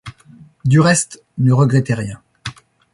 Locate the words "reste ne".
0.79-1.53